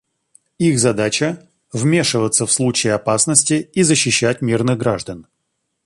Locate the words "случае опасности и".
2.51-3.83